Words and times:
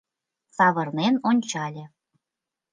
Савырнен 0.57 1.15
ончале. 1.29 1.85